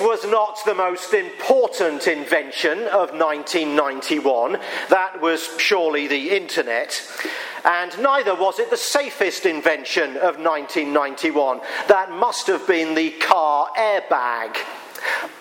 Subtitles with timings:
[0.00, 4.58] Was not the most important invention of 1991.
[4.90, 7.02] That was surely the internet.
[7.64, 11.60] And neither was it the safest invention of 1991.
[11.88, 14.56] That must have been the car airbag.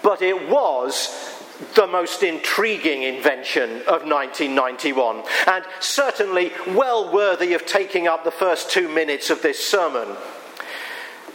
[0.02, 1.38] But it was
[1.76, 8.70] the most intriguing invention of 1991, and certainly well worthy of taking up the first
[8.70, 10.16] two minutes of this sermon.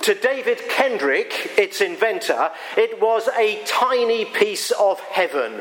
[0.02, 5.60] To David Kendrick, its inventor, it was a tiny piece of heaven,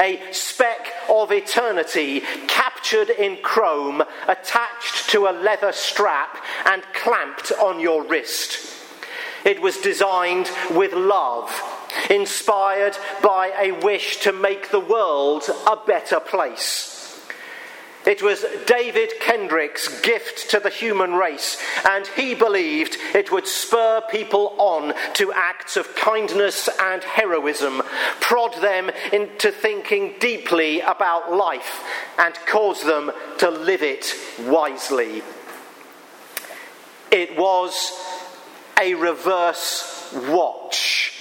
[0.00, 7.78] a speck of eternity captured in chrome, attached to a leather strap and clamped on
[7.78, 8.74] your wrist.
[9.44, 11.48] It was designed with love,
[12.10, 16.95] inspired by a wish to make the world a better place.
[18.06, 24.00] It was David Kendrick's gift to the human race, and he believed it would spur
[24.08, 27.82] people on to acts of kindness and heroism,
[28.20, 31.82] prod them into thinking deeply about life,
[32.16, 35.22] and cause them to live it wisely.
[37.10, 37.92] It was
[38.78, 41.15] a reverse watch.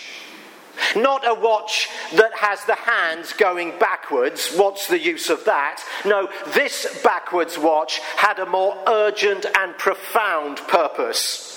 [0.96, 4.56] Not a watch that has the hands going backwards.
[4.56, 5.84] What's the use of that?
[6.06, 11.56] No, this backwards watch had a more urgent and profound purpose.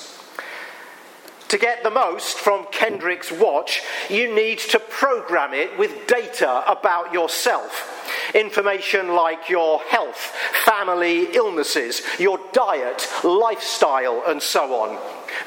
[1.48, 3.80] To get the most from Kendrick's watch,
[4.10, 7.94] you need to program it with data about yourself.
[8.34, 10.34] Information like your health,
[10.66, 14.98] family illnesses, your diet, lifestyle, and so on.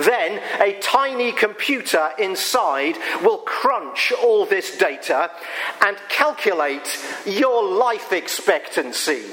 [0.03, 5.31] Then a tiny computer inside will crunch all this data
[5.85, 9.23] and calculate your life expectancy.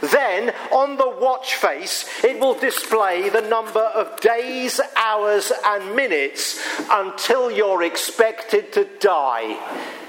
[0.00, 6.60] Then, on the watch face, it will display the number of days, hours, and minutes
[6.90, 10.01] until you're expected to die.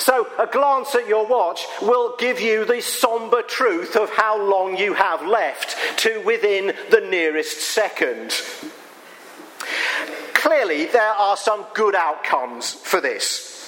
[0.00, 4.78] So, a glance at your watch will give you the somber truth of how long
[4.78, 8.32] you have left to within the nearest second.
[10.32, 13.59] Clearly, there are some good outcomes for this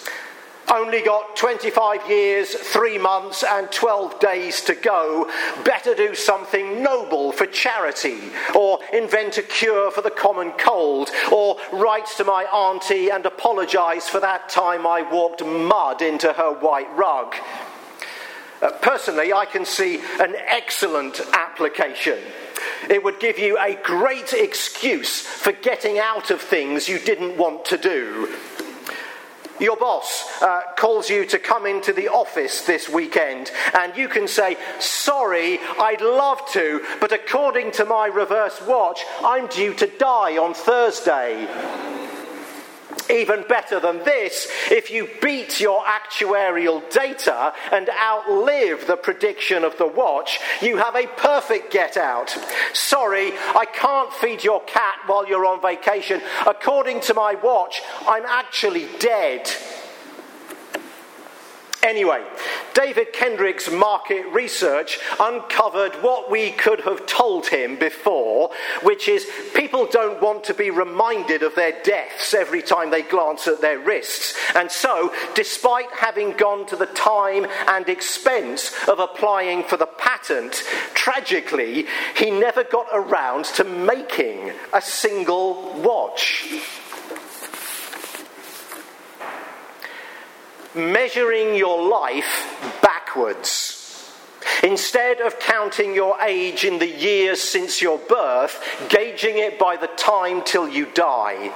[0.72, 5.30] only got 25 years, 3 months, and 12 days to go,
[5.64, 8.18] better do something noble for charity,
[8.54, 14.08] or invent a cure for the common cold, or write to my auntie and apologise
[14.08, 17.34] for that time I walked mud into her white rug.
[18.62, 22.18] Uh, personally, I can see an excellent application.
[22.88, 27.64] It would give you a great excuse for getting out of things you didn't want
[27.66, 28.32] to do
[29.62, 34.28] your boss uh, calls you to come into the office this weekend, and you can
[34.28, 40.36] say, Sorry, I'd love to, but according to my reverse watch, I'm due to die
[40.36, 41.91] on Thursday.
[43.12, 49.76] Even better than this, if you beat your actuarial data and outlive the prediction of
[49.76, 52.34] the watch, you have a perfect get out.
[52.72, 56.22] Sorry, I can't feed your cat while you're on vacation.
[56.46, 59.50] According to my watch, I'm actually dead.
[61.82, 62.24] Anyway,
[62.74, 68.50] David Kendrick's market research uncovered what we could have told him before,
[68.82, 73.46] which is people don't want to be reminded of their deaths every time they glance
[73.46, 74.36] at their wrists.
[74.54, 80.62] And so, despite having gone to the time and expense of applying for the patent,
[80.94, 86.48] tragically, he never got around to making a single watch.
[90.74, 93.78] Measuring your life backwards.
[94.62, 99.88] Instead of counting your age in the years since your birth, gauging it by the
[99.88, 101.52] time till you die.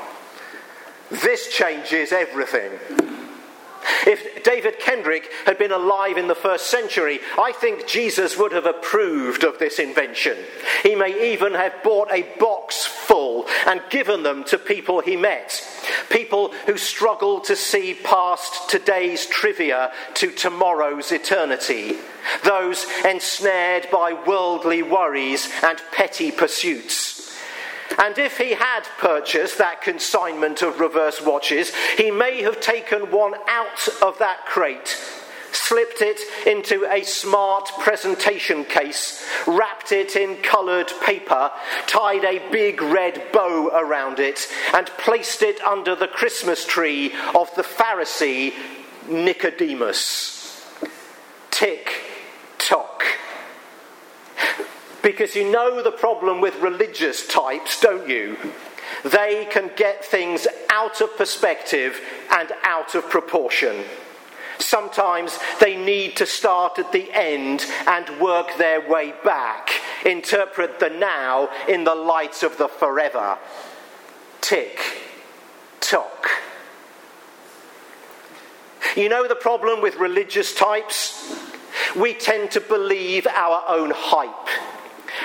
[1.10, 2.72] This changes everything.
[4.06, 8.66] If David Kendrick had been alive in the first century, I think Jesus would have
[8.66, 10.36] approved of this invention.
[10.82, 15.62] He may even have bought a box full and given them to people he met.
[16.10, 21.96] People who struggle to see past today's trivia to tomorrow's eternity.
[22.44, 27.16] Those ensnared by worldly worries and petty pursuits.
[27.98, 33.34] And if he had purchased that consignment of reverse watches, he may have taken one
[33.46, 34.96] out of that crate,
[35.68, 41.50] slipped it into a smart presentation case, wrapped it in coloured paper,
[41.86, 47.52] tied a big red bow around it, and placed it under the Christmas tree of
[47.56, 48.52] the Pharisee
[49.08, 50.64] Nicodemus.
[51.50, 51.90] Tick
[52.58, 53.02] tock.
[55.02, 58.36] Because you know the problem with religious types, don't you?
[59.04, 63.84] They can get things out of perspective and out of proportion.
[64.66, 69.70] Sometimes they need to start at the end and work their way back,
[70.04, 73.38] interpret the now in the light of the forever.
[74.40, 74.80] Tick,
[75.78, 76.26] tock.
[78.96, 81.32] You know the problem with religious types?
[81.94, 84.48] We tend to believe our own hype.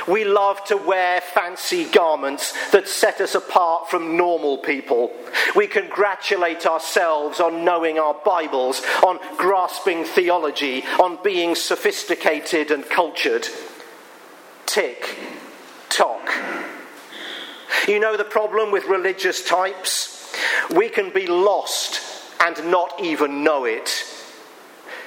[0.07, 5.11] We love to wear fancy garments that set us apart from normal people.
[5.55, 13.47] We congratulate ourselves on knowing our Bibles, on grasping theology, on being sophisticated and cultured.
[14.65, 15.17] Tick,
[15.89, 16.29] tock.
[17.87, 20.33] You know the problem with religious types?
[20.73, 22.01] We can be lost
[22.39, 24.10] and not even know it.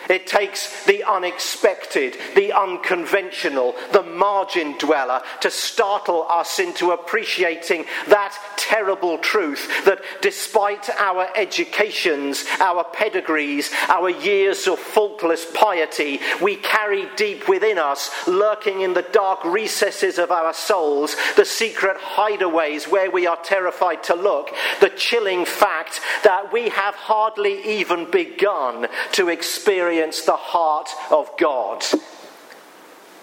[0.09, 8.37] It takes the unexpected, the unconventional, the margin dweller to startle us into appreciating that
[8.57, 17.07] terrible truth that despite our educations, our pedigrees, our years of faultless piety, we carry
[17.17, 23.11] deep within us, lurking in the dark recesses of our souls, the secret hideaways where
[23.11, 29.29] we are terrified to look, the chilling fact that we have hardly even begun to
[29.29, 31.85] experience experience the heart of God.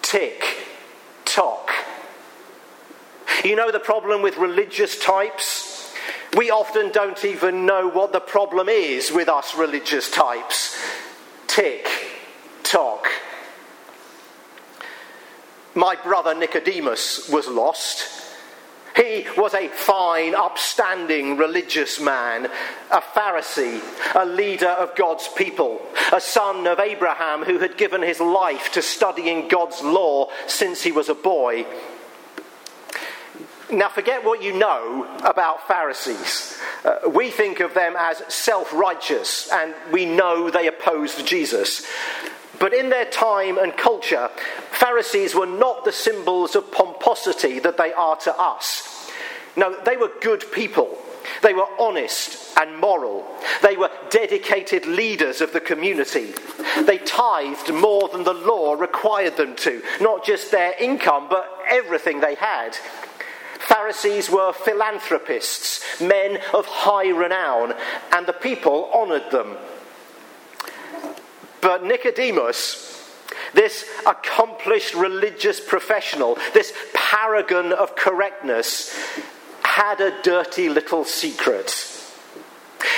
[0.01, 0.43] Tick,
[1.25, 1.69] tock.
[3.43, 5.93] You know the problem with religious types?
[6.37, 10.79] We often don't even know what the problem is with us religious types.
[11.47, 11.87] Tick,
[12.63, 13.07] tock.
[15.75, 18.20] My brother Nicodemus was lost.
[18.95, 22.49] He was a fine, upstanding religious man,
[22.91, 23.81] a Pharisee,
[24.15, 28.81] a leader of God's people, a son of Abraham who had given his life to
[28.81, 31.65] studying God's law since he was a boy.
[33.71, 36.59] Now, forget what you know about Pharisees.
[36.83, 41.87] Uh, we think of them as self righteous, and we know they opposed Jesus.
[42.61, 44.29] But in their time and culture,
[44.69, 49.09] Pharisees were not the symbols of pomposity that they are to us.
[49.55, 50.95] No, they were good people.
[51.41, 53.25] They were honest and moral.
[53.63, 56.35] They were dedicated leaders of the community.
[56.83, 62.19] They tithed more than the law required them to, not just their income, but everything
[62.19, 62.75] they had.
[63.57, 67.73] Pharisees were philanthropists, men of high renown,
[68.11, 69.57] and the people honoured them.
[71.61, 73.09] But Nicodemus,
[73.53, 78.95] this accomplished religious professional, this paragon of correctness,
[79.63, 81.87] had a dirty little secret.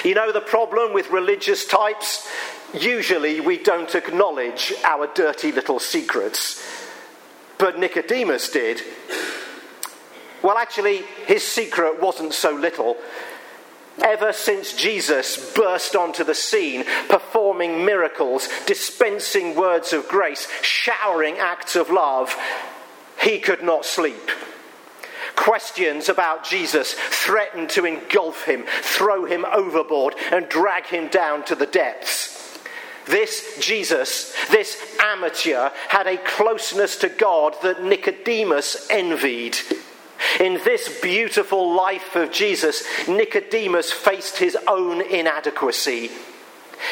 [0.04, 2.28] You know the problem with religious types?
[2.74, 6.62] Usually we don't acknowledge our dirty little secrets.
[7.58, 8.82] But Nicodemus did.
[10.42, 12.98] Well, actually, his secret wasn't so little.
[14.02, 21.76] Ever since Jesus burst onto the scene, performing miracles, dispensing words of grace, showering acts
[21.76, 22.36] of love,
[23.22, 24.32] he could not sleep.
[25.36, 31.56] Questions about Jesus threatened to engulf him, throw him overboard, and drag him down to
[31.56, 32.60] the depths.
[33.06, 39.58] This Jesus, this amateur, had a closeness to God that Nicodemus envied.
[40.40, 46.12] In this beautiful life of Jesus, Nicodemus faced his own inadequacy.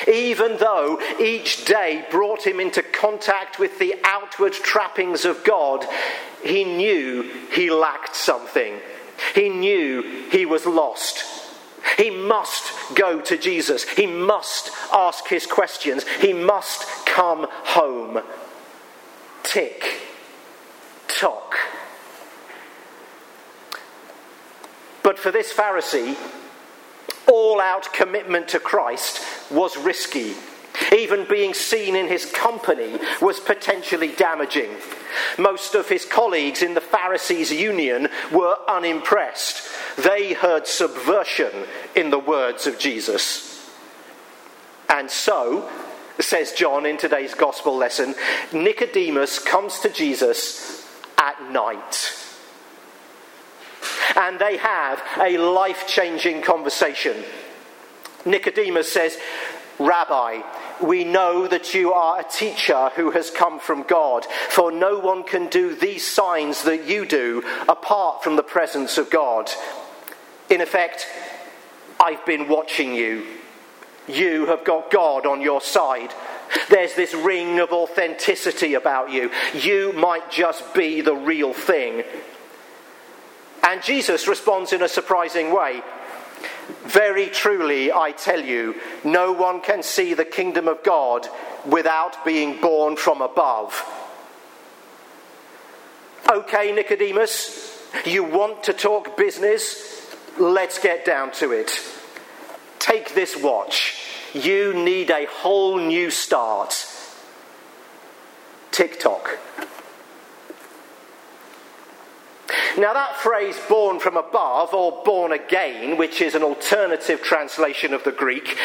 [0.07, 5.85] Even though each day brought him into contact with the outward trappings of God,
[6.43, 8.79] he knew he lacked something.
[9.35, 11.23] He knew he was lost.
[11.97, 13.83] He must go to Jesus.
[13.83, 16.05] He must ask his questions.
[16.19, 18.23] He must come home.
[19.43, 19.99] Tick,
[21.07, 21.55] tock.
[25.11, 26.15] But for this Pharisee,
[27.27, 30.35] all out commitment to Christ was risky.
[30.95, 34.69] Even being seen in his company was potentially damaging.
[35.37, 39.67] Most of his colleagues in the Pharisees' union were unimpressed.
[39.97, 41.51] They heard subversion
[41.93, 43.69] in the words of Jesus.
[44.87, 45.69] And so,
[46.21, 48.15] says John in today's gospel lesson,
[48.53, 52.20] Nicodemus comes to Jesus at night
[54.15, 57.23] and they have a life changing conversation.
[58.25, 59.17] Nicodemus says,
[59.79, 60.41] Rabbi,
[60.81, 65.23] we know that you are a teacher who has come from God, for no one
[65.23, 69.49] can do these signs that you do apart from the presence of God.
[70.49, 71.07] In effect,
[71.99, 73.25] I've been watching you.
[74.07, 76.13] You have got God on your side.
[76.69, 79.31] There's this ring of authenticity about you.
[79.53, 82.03] You might just be the real thing.
[83.71, 85.81] And Jesus responds in a surprising way.
[86.83, 88.75] Very truly, I tell you,
[89.05, 91.25] no one can see the kingdom of God
[91.65, 93.81] without being born from above.
[96.29, 100.17] Okay, Nicodemus, you want to talk business?
[100.37, 101.71] Let's get down to it.
[102.77, 104.03] Take this watch.
[104.33, 106.75] You need a whole new start.
[108.71, 109.39] Tick tock.
[112.77, 118.03] Now, that phrase born from above or born again, which is an alternative translation of
[118.03, 118.57] the Greek,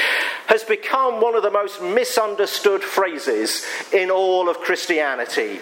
[0.47, 5.61] has become one of the most misunderstood phrases in all of Christianity.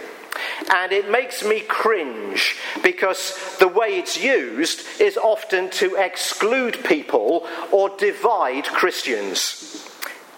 [0.73, 7.47] And it makes me cringe because the way it's used is often to exclude people
[7.73, 9.89] or divide Christians.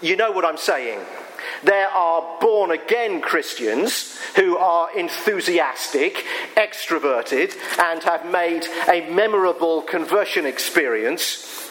[0.01, 1.01] You know what I'm saying?
[1.67, 6.25] There are born again Christians who are enthusiastic,
[6.57, 11.69] extroverted, and have made a memorable conversion experience.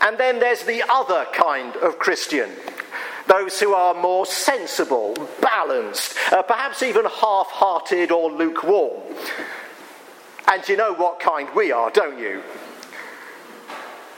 [0.00, 2.50] And then there's the other kind of Christian
[3.26, 9.02] those who are more sensible, balanced, uh, perhaps even half hearted or lukewarm.
[10.46, 12.42] And you know what kind we are, don't you?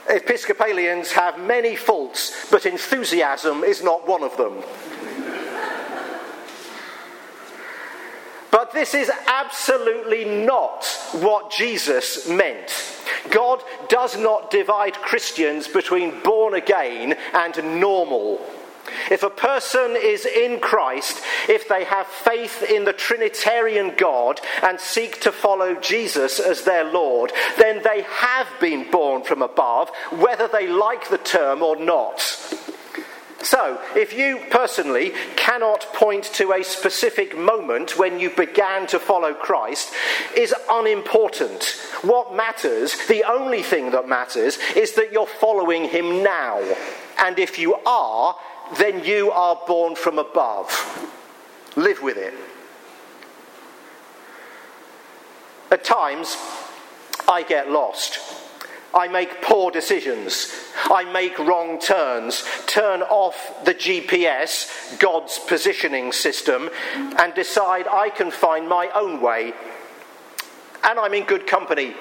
[0.07, 4.63] Episcopalians have many faults, but enthusiasm is not one of them.
[8.79, 12.71] This is absolutely not what Jesus meant.
[13.29, 18.39] God does not divide Christians between born again and normal.
[19.11, 24.79] If a person is in Christ, if they have faith in the Trinitarian God and
[24.79, 30.47] seek to follow Jesus as their Lord, then they have been born from above, whether
[30.47, 32.48] they like the term or not.
[33.41, 39.33] So, if you personally cannot point to a specific moment when you began to follow
[39.33, 39.93] Christ,
[40.35, 41.63] is unimportant.
[42.01, 46.61] What matters, the only thing that matters, is that you're following Him now.
[47.17, 48.35] And if you are,
[48.77, 50.69] then you are born from above.
[51.75, 52.33] Live with it.
[55.71, 56.35] At times,
[57.27, 58.19] I get lost.
[58.93, 60.51] I make poor decisions.
[60.85, 68.31] I make wrong turns, turn off the GPS, God's positioning system, and decide I can
[68.31, 69.53] find my own way.
[70.83, 71.93] And I'm in good company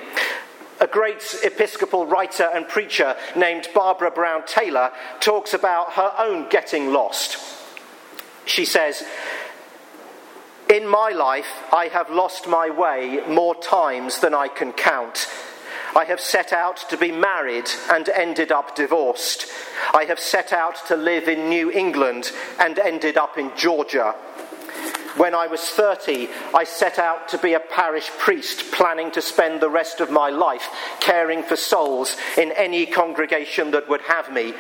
[0.81, 6.93] a great Episcopal writer and preacher named Barbara Brown Taylor talks about her own getting
[6.93, 7.39] lost.
[8.45, 9.05] She says,
[10.71, 15.27] In my life, I have lost my way more times than I can count.
[15.99, 19.47] I have set out to be married and ended up divorced.
[19.93, 24.13] I have set out to live in New England and ended up in Georgia.
[25.17, 29.61] When I was 30, I set out to be a parish priest, planning to spend
[29.61, 30.69] the rest of my life
[31.01, 34.55] caring for souls in any congregation that would have me.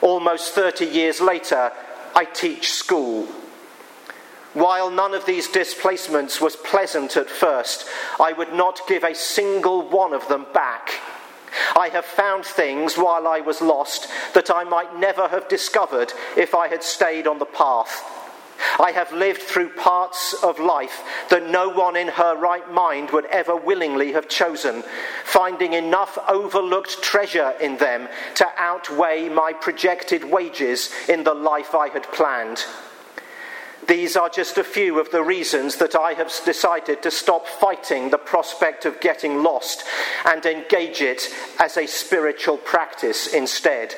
[0.00, 1.72] Almost 30 years later,
[2.14, 3.28] I teach school.
[4.52, 7.86] While none of these displacements was pleasant at first,
[8.18, 10.90] I would not give a single one of them back.
[11.76, 16.54] I have found things while I was lost that I might never have discovered if
[16.54, 18.04] I had stayed on the path.
[18.78, 23.26] I have lived through parts of life that no one in her right mind would
[23.26, 24.82] ever willingly have chosen,
[25.24, 31.88] finding enough overlooked treasure in them to outweigh my projected wages in the life I
[31.88, 32.64] had planned.
[33.88, 38.10] These are just a few of the reasons that I have decided to stop fighting
[38.10, 39.84] the prospect of getting lost
[40.24, 43.94] and engage it as a spiritual practice instead.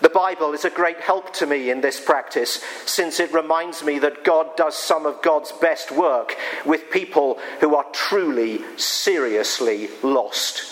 [0.00, 3.98] The Bible is a great help to me in this practice since it reminds me
[4.00, 10.64] that God does some of God's best work with people who are truly, seriously lost.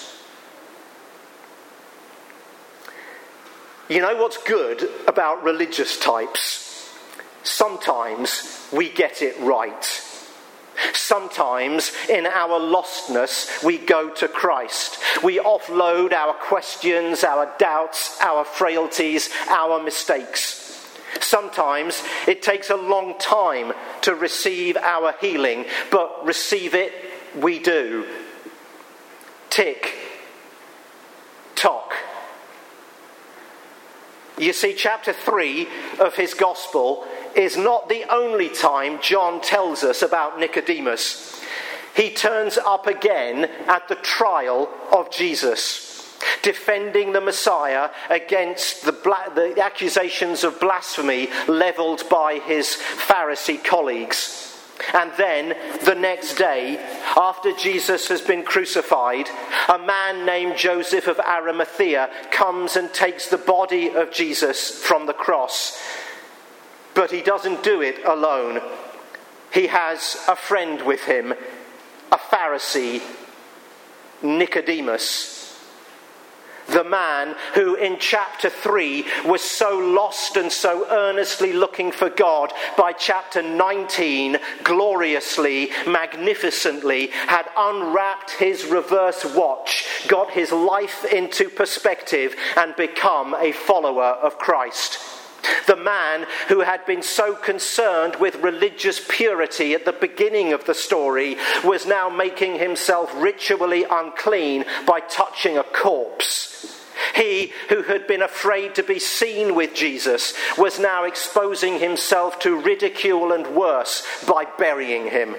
[3.88, 6.71] You know what's good about religious types?
[7.42, 9.84] Sometimes we get it right.
[10.94, 14.98] Sometimes, in our lostness, we go to Christ.
[15.22, 20.60] We offload our questions, our doubts, our frailties, our mistakes.
[21.20, 23.72] Sometimes it takes a long time
[24.02, 26.92] to receive our healing, but receive it
[27.36, 28.06] we do.
[29.50, 29.94] Tick,
[31.54, 31.92] tock.
[34.42, 35.68] You see, chapter 3
[36.00, 37.06] of his gospel
[37.36, 41.40] is not the only time John tells us about Nicodemus.
[41.94, 45.90] He turns up again at the trial of Jesus.
[46.42, 54.51] defending the Messiah against the, bla- the accusations of blasphemy levelled by his Pharisee colleagues.
[54.94, 56.78] And then the next day,
[57.16, 59.28] after Jesus has been crucified,
[59.68, 65.12] a man named Joseph of Arimathea comes and takes the body of Jesus from the
[65.12, 65.80] cross.
[66.94, 68.60] But he doesn't do it alone.
[69.52, 71.32] He has a friend with him,
[72.10, 73.02] a Pharisee,
[74.22, 75.41] Nicodemus
[76.68, 82.52] the man who in chapter 3 was so lost and so earnestly looking for God,
[82.76, 92.34] by chapter 19, gloriously, magnificently, had unwrapped his reverse watch, got his life into perspective,
[92.56, 94.98] and become a follower of Christ.
[95.66, 100.74] The man who had been so concerned with religious purity at the beginning of the
[100.74, 106.80] story was now making himself ritually unclean by touching a corpse.
[107.14, 112.60] He who had been afraid to be seen with Jesus was now exposing himself to
[112.60, 115.36] ridicule and worse by burying him.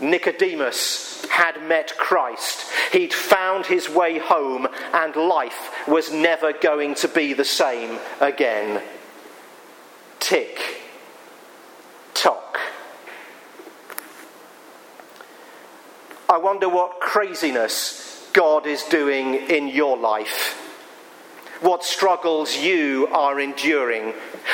[0.00, 2.70] Nicodemus had met Christ.
[2.92, 8.82] He'd found his way home, and life was never going to be the same again.
[10.20, 10.58] Tick,
[12.14, 12.58] tock.
[16.28, 20.64] I wonder what craziness God is doing in your life.
[21.60, 24.12] What struggles you are enduring,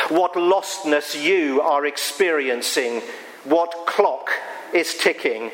[0.08, 3.02] what lostness you are experiencing,
[3.44, 4.30] what clock
[4.72, 5.50] is ticking.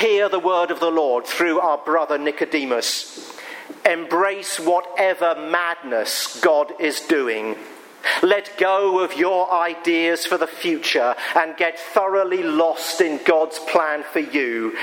[0.00, 3.34] Hear the word of the Lord through our brother Nicodemus.
[3.84, 7.56] Embrace whatever madness God is doing.
[8.22, 14.04] Let go of your ideas for the future and get thoroughly lost in God's plan
[14.12, 14.76] for you.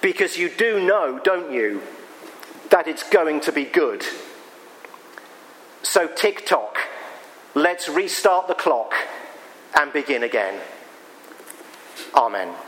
[0.00, 1.82] Because you do know, don't you,
[2.70, 4.04] that it's going to be good.
[5.82, 6.76] So, tick tock,
[7.54, 8.94] let's restart the clock
[9.78, 10.60] and begin again.
[12.14, 12.67] Amen.